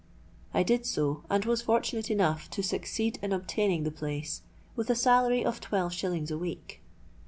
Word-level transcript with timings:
I 0.51 0.63
did 0.63 0.87
so, 0.87 1.21
and 1.29 1.45
was 1.45 1.61
fortunate 1.61 2.09
enough 2.09 2.49
to 2.49 2.63
succeed 2.63 3.19
in 3.21 3.31
obtaining 3.31 3.83
the 3.83 3.91
place, 3.91 4.41
with 4.75 4.89
a 4.89 4.95
salary 4.95 5.45
of 5.45 5.61
twelve 5.61 5.93
shillings 5.93 6.31
a 6.31 6.39
week. 6.39 6.81